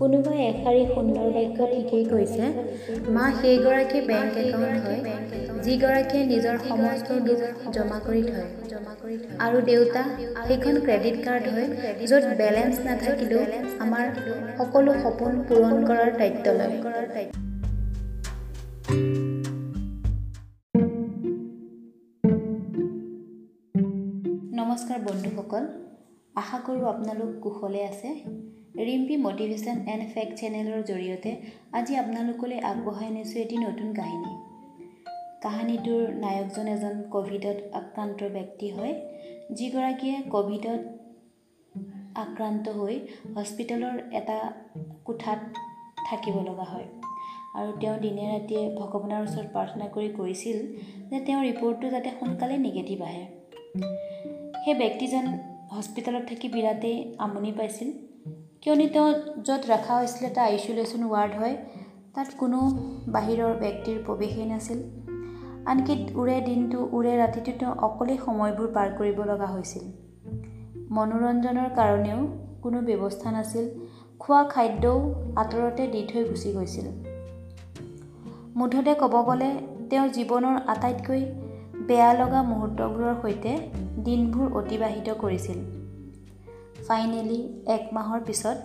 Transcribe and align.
এষাৰি 0.00 0.82
সুন্দৰ 0.90 1.26
বাক্য 1.32 1.66
ঠিকেই 1.72 2.04
কৈছে। 2.10 2.44
মা 3.14 3.24
সেইগৰাকী 3.40 3.98
বেংক 4.10 4.34
একাউণ্ট 4.42 4.78
হয় 4.84 5.00
যিগৰাকীয়ে 5.64 6.24
নিজৰ 6.32 6.56
সমস্ত 6.68 7.08
জমা 7.74 7.98
কৰি 8.06 8.22
থয়। 8.30 8.48
আৰু 9.46 9.58
দেউতা 9.70 10.02
সেইখন 10.46 10.74
ক্ৰেডিট 10.86 11.16
কাৰ্ড 11.26 11.44
হয় 11.54 11.68
য'ত 12.08 12.24
বেলেঞ্চ 12.40 12.74
নাথাকিলেও 12.86 13.42
আমাৰ 13.84 14.04
সকলো 14.58 14.90
সপোন 15.02 15.32
পূৰণ 15.48 15.74
কৰাৰ 15.88 16.10
দায়িত্ব 16.20 16.46
লয়। 16.58 16.74
নমস্কাৰ 24.60 24.98
বন্ধুসকল 25.08 25.64
আশা 26.34 26.58
কৰোঁ 26.66 26.86
আপোনালোক 26.92 27.30
কুশলে 27.42 27.80
আছে। 27.84 28.10
ৰিম্পি 28.88 29.16
মটিভেশ্যন 29.16 29.76
এণ্ড 29.92 30.04
ফেক্ট 30.14 30.32
চেনেলৰ 30.36 30.80
জৰিয়তে 30.82 31.30
আজি 31.72 31.96
আপোনালোকলৈ 31.96 32.58
আগবঢ়াই 32.70 33.10
নিছোঁ 33.10 33.38
এটি 33.40 33.56
নতুন 33.56 33.88
কাহিনী। 33.94 34.32
কাহিনীটোৰ 35.42 36.02
নায়কজন 36.14 36.66
এজন 36.68 36.94
ক'ভিডত 37.10 37.58
আক্ৰান্ত 37.72 38.20
ব্যক্তি 38.36 38.70
হয় 38.70 38.94
যিগৰাকীয়ে 39.58 40.16
ক'ভিডত 40.30 40.80
আক্ৰান্ত 42.14 42.68
হৈ 42.68 42.96
হস্পিটেলৰ 43.36 43.96
এটা 44.12 44.38
কোঠাত 45.04 45.40
থাকিব 46.10 46.36
লগা 46.48 46.64
হয়। 46.64 46.88
আৰু 47.58 47.70
তেওঁ 47.80 47.96
দিনে 47.98 48.24
ৰাতিয়ে 48.34 48.62
ভগৱানৰ 48.78 49.20
ওচৰত 49.22 49.46
প্ৰাৰ্থনা 49.52 49.86
কৰি 49.88 50.08
কৰিছিল 50.08 50.58
যে 51.10 51.18
তেওঁৰ 51.26 51.44
ৰিপৰ্টটো 51.44 51.86
যাতে 51.90 52.10
সোনকালে 52.20 52.56
নিগেটিভ 52.58 53.02
আহে। 53.02 53.24
সেই 54.64 54.74
ব্যক্তিজন 54.74 55.24
হস্পিটেলত 55.72 56.24
থাকি 56.28 56.48
বিৰাটেই 56.48 56.96
আমনি 57.18 57.52
পাইছিল। 57.52 57.90
কিয়নো 58.62 58.86
তেওঁ 58.88 59.12
য'ত 59.44 59.62
ৰখা 59.70 59.94
হৈছিল 59.96 60.26
এটা 60.26 60.42
আইচলেশ্যন 60.42 61.02
ৱাৰ্ড 61.10 61.34
হয়। 61.34 61.56
তাত 62.14 62.28
কোনো 62.38 62.58
বাহিৰৰ 63.08 63.54
ব্যক্তিৰ 63.54 64.02
প্ৰৱেশেই 64.06 64.46
নাছিল। 64.46 64.82
আনকি 65.66 66.06
উৰে 66.14 66.40
দিনটো 66.40 66.88
উৰে 66.92 67.16
ৰাতিটো 67.18 67.52
তেওঁ 67.58 67.74
অকলেই 67.78 68.18
সময়বোৰ 68.26 68.68
পাৰ 68.68 68.88
কৰিব 68.98 69.24
লগা 69.24 69.46
হৈছিল। 69.46 69.84
মনোৰঞ্জনৰ 70.90 71.68
কাৰণেও 71.76 72.20
কোনো 72.62 72.80
ব্যৱস্থা 72.80 73.30
নাছিল। 73.30 73.64
খোৱা 74.18 74.44
খাদ্যও 74.44 75.14
আঁতৰতে 75.36 75.86
দি 75.86 76.06
থৈ 76.12 76.24
গুচি 76.24 76.52
গৈছিল। 76.52 76.86
মুঠতে 78.56 78.94
ক'ব 78.94 79.22
গ'লে 79.22 79.50
তেওঁ 79.90 80.08
জীৱনৰ 80.08 80.56
আটাইতকৈ 80.66 81.24
বেয়া 81.86 82.12
লগা 82.14 82.42
মুহূৰ্তবোৰৰ 82.42 83.14
সৈতে 83.22 83.58
দিনবোৰ 84.04 84.52
অতিবাহিত 84.52 85.08
কৰিছিল। 85.10 85.79
ফাইনেলি 86.88 87.40
এক 87.74 87.82
মাহৰ 87.96 88.20
পিছত 88.28 88.56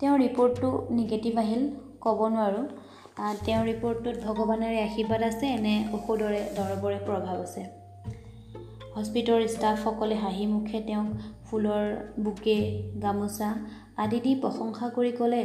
তেওঁৰ 0.00 0.18
ৰিপৰ্টটো 0.20 0.68
নিগেটিভ 0.98 1.32
আহিল 1.44 1.62
ক'ব 2.04 2.20
নোৱাৰোঁ। 2.34 2.66
তেওঁৰ 3.46 3.64
ৰিপৰ্টটোত 3.70 4.16
ভগৱানৰে 4.26 4.78
আশীৰ্বাদ 4.82 5.22
আছে 5.22 5.48
নে 5.64 5.74
ঔষধৰে 5.96 6.40
দৰৱৰে 6.56 6.98
প্ৰভাৱ 7.06 7.36
আছে? 7.46 7.62
হস্পিটেলৰ 8.96 9.42
ষ্টাফসকলে 9.48 10.16
হাঁহি 10.22 10.46
মুখে 10.46 10.78
তেওঁক 10.86 11.08
ফুলৰ 11.46 11.84
বুকে 12.24 12.56
গামোচা 13.02 13.50
আদি 13.96 14.18
দি 14.24 14.32
প্ৰশংসা 14.42 14.86
কৰি 14.96 15.12
ক'লে 15.18 15.42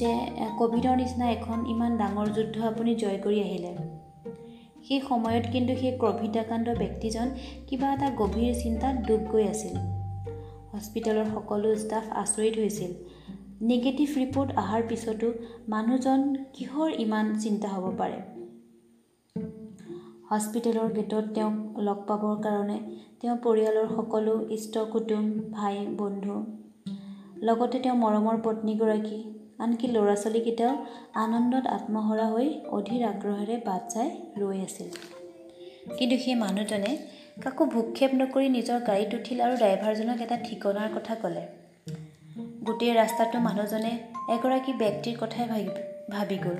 যে 0.00 0.10
ক'ভিডৰ 0.58 0.96
নিচিনা 0.96 1.26
এখন 1.30 1.58
ইমান 1.66 1.92
ডাঙৰ 1.96 2.28
যুদ্ধ 2.36 2.56
আপুনি 2.64 2.94
জয় 2.94 3.18
কৰি 3.24 3.38
আহিলে। 3.40 3.72
সেই 4.88 5.00
সময়ত 5.08 5.44
কিন্তু 5.52 5.72
সেই 5.76 5.92
ক'ভিড 6.02 6.34
আক্ৰান্ত 6.36 6.68
ব্যক্তিজন 6.78 7.26
কিবা 7.66 7.88
এটা 7.94 8.08
গভীৰ 8.20 8.52
চিন্তাত 8.62 8.94
ডুব 9.06 9.20
গৈ 9.32 9.44
আছিল। 9.48 9.74
হস্পিটেলৰ 10.80 11.26
সকলো 11.30 11.70
ষ্টাফ 11.80 12.06
আচৰিত 12.20 12.54
হৈছিল। 12.62 12.92
নিগেটিভ 13.70 14.12
ৰিপৰ্ট 14.20 14.54
অহাৰ 14.62 14.84
পিছতো 14.92 15.28
মানুহজন 15.74 16.22
কিহৰ 16.54 16.94
ইমান 17.04 17.26
চিন্তা 17.42 17.72
হ'ব 17.72 17.84
পাৰে? 17.98 18.20
হস্পিটেলৰ 20.30 20.88
গেটত 20.96 21.34
তেওঁক 21.34 21.82
লগ 21.88 22.00
পাবৰ 22.08 22.40
কাৰণে 22.46 22.78
তেওঁ 23.20 23.36
পৰিয়ালৰ 23.44 23.88
সকলো 23.96 24.38
ইষ্ট 24.56 24.86
কুটুম 24.92 25.28
ভাই 25.58 25.76
বন্ধু 26.00 26.40
লগতে 27.48 27.84
তেওঁ 27.84 27.96
মৰমৰ 28.04 28.42
পত্নীগৰাকী 28.44 29.22
আনকি 29.64 29.86
ল'ৰা 29.94 30.18
ছোৱালীকেইটাও 30.22 30.74
আনন্দত 31.24 31.64
আত্মহৰা 31.76 32.26
হৈ 32.34 32.48
অধীৰ 32.76 33.02
আগ্ৰহেৰে 33.12 33.56
বাট 33.66 33.82
চাই 33.94 34.08
ৰৈ 34.42 34.58
আছিল। 34.68 35.19
কিন্তু 35.98 36.16
সেই 36.18 36.34
মানুহজনে 36.34 36.98
কাকো 37.42 37.66
ভূক্ষেপ 37.66 38.10
নকৰি 38.14 38.48
নিজৰ 38.48 38.80
গাড়ীত 38.80 39.14
উঠিল 39.14 39.40
আৰু 39.40 39.56
ড্ৰাইভাৰজনক 39.56 40.20
এটা 40.20 40.36
ঠিকনাৰ 40.36 40.88
কথা 40.94 41.14
ক'লে। 41.14 41.44
গোটেই 42.64 42.94
ৰাস্তাটো 42.94 43.38
মানুহজনে 43.38 43.92
এগৰাকী 44.28 44.72
ব্যক্তিৰ 44.72 45.14
কথাই 45.20 45.46
ভাবি 45.46 45.68
ভাবি 46.10 46.38
গ'ল। 46.38 46.58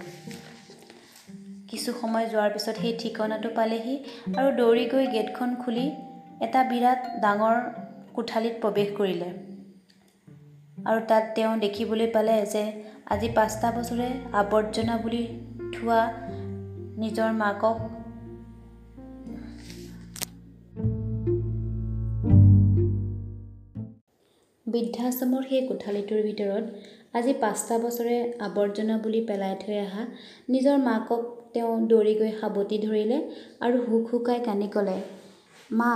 কিছু 1.69 1.93
সময় 1.93 2.27
যোৱাৰ 2.27 2.51
পিছত 2.51 2.77
সেই 2.77 2.95
ঠিকনাটো 2.99 3.49
পালেহি 3.55 4.05
আৰু 4.37 4.57
দৌৰি 4.57 4.85
গৈ 4.87 5.07
গেটখন 5.07 5.55
খুলি 5.55 5.87
এটা 6.41 6.65
বিৰাট 6.65 7.01
ডাঙৰ 7.21 7.57
কোঠালিত 8.13 8.55
প্ৰৱেশ 8.61 8.89
কৰিলে। 8.97 9.31
আৰু 10.85 11.01
তাত 11.09 11.25
তেওঁ 11.35 11.57
দেখিবলৈ 11.57 12.07
পালে 12.07 12.47
যে 12.47 12.83
আজি 13.07 13.29
পাঁচটা 13.29 13.71
বছৰে 13.71 14.09
আৱৰ্জনা 14.33 14.97
বুলি 14.97 15.23
থোৱা 15.75 16.01
নিজৰ 16.97 17.33
মাকক 17.33 18.00
বৃদ্ধাশ্ৰমৰ 24.73 25.43
সেই 25.51 25.63
কোঠালিটোৰ 25.69 26.21
ভিতৰত 26.25 26.65
আজি 27.15 27.33
পাঁচটা 27.43 27.77
বছৰে 27.85 28.17
আৱৰ্জনা 28.47 28.97
বুলি 29.05 29.21
পেলাই 29.29 29.55
থৈ 29.63 29.79
অহা 29.81 30.03
নিজৰ 30.55 30.77
মাকক 30.85 31.23
তেওঁ 31.55 31.73
দৌৰি 31.93 32.15
গৈ 32.21 32.31
সাৱটি 32.41 32.77
ধৰিলে 32.85 33.19
আৰু 33.65 33.77
হুক 33.87 34.05
হুকাই 34.13 34.39
কান্দি 34.47 34.69
ক'লে 34.75 34.99
মা 35.79 35.91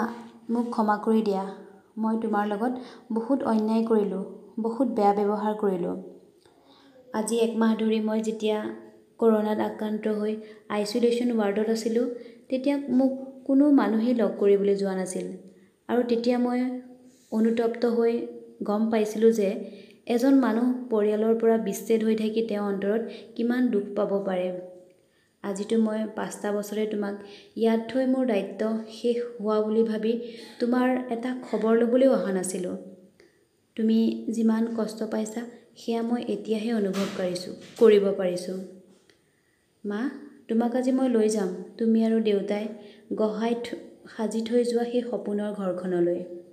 মোক 0.52 0.66
ক্ষমা 0.74 0.96
কৰি 1.04 1.22
দিয়া। 1.28 1.44
মই 2.02 2.16
তোমাৰ 2.22 2.44
লগত 2.48 2.72
বহুত 3.16 3.38
অন্যায় 3.52 3.84
কৰিলোঁ 3.90 4.22
বহুত 4.64 4.88
বেয়া 4.96 5.12
ব্যৱহাৰ 5.18 5.54
কৰিলোঁ। 5.60 5.94
আজি 7.14 7.36
একমাহ 7.46 7.70
ধৰি 7.80 7.98
মই 8.08 8.20
যেতিয়া 8.28 8.58
কৰোণাত 9.20 9.58
আক্ৰান্ত 9.68 10.04
হৈ 10.18 10.32
আইচলেশ্যন 10.76 11.28
ৱাৰ্ডত 11.38 11.68
আছিলোঁ 11.76 12.06
তেতিয়া 12.48 12.76
মোক 12.98 13.12
কোনো 13.46 13.64
মানুহেই 13.80 14.14
লগ 14.20 14.30
কৰিবলৈ 14.40 14.74
যোৱা 14.80 14.94
নাছিল। 15.00 15.26
আৰু 15.88 16.00
তেতিয়া 16.10 16.36
মই 16.38 16.60
অনুতপ্ত 17.32 17.82
হৈ 17.96 18.14
গম 18.60 18.90
পাইছিলোঁ 18.90 19.30
যে 19.30 19.48
এজন 20.06 20.34
মানুহ 20.34 20.66
পৰিয়ালৰ 20.90 21.34
পৰা 21.40 21.56
বিচ্ছেদ 21.56 22.04
হৈ 22.04 22.14
থাকি 22.14 22.42
তেওঁৰ 22.42 22.72
অন্তৰত 22.72 23.02
কিমান 23.36 23.68
দুখ 23.68 23.84
পাব 23.96 24.10
পাৰে। 24.26 24.48
আজিতো 25.44 25.76
মই 25.78 25.98
পাঁচটা 26.16 26.52
বছৰে 26.52 26.86
তোমাক 26.86 27.14
ইয়াত 27.56 27.80
থৈ 27.88 28.04
মোৰ 28.06 28.26
দায়িত্ব 28.26 28.62
শেষ 28.92 29.16
হোৱা 29.40 29.60
বুলি 29.60 29.82
ভাবি 29.82 30.12
তোমাৰ 30.60 30.88
এটা 31.10 31.30
খবৰ 31.50 31.74
ল'বলৈও 31.76 32.12
অহা 32.12 32.32
নাছিলোঁ। 32.32 32.76
তুমি 33.76 34.26
যিমান 34.30 34.74
কষ্ট 34.76 35.02
পাইছা 35.02 35.42
সেয়া 35.76 36.02
মই 36.02 36.24
এতিয়াহে 36.28 36.70
অনুভৱ 36.72 37.06
কৰিছোঁ 37.16 37.52
কৰিব 37.78 38.04
পাৰিছোঁ। 38.18 38.58
মা 39.84 40.10
তোমাক 40.48 40.76
আজি 40.76 40.92
মই 40.92 41.08
লৈ 41.08 41.28
যাম। 41.28 41.50
তুমি 41.78 42.04
আৰু 42.04 42.20
দেউতাই 42.20 42.64
গঢ়াই 43.14 43.54
সাজি 44.16 44.40
থৈ 44.42 44.64
যোৱা 44.64 44.84
সেই 44.84 45.02
সপোনৰ 45.02 45.50
ঘৰখনলৈ। 45.52 46.43